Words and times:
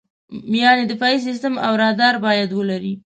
یعنې 0.63 0.83
دفاعي 0.91 1.17
سیستم 1.27 1.53
او 1.65 1.73
رادار 1.81 2.15
باید 2.25 2.49
ولرې. 2.53 2.93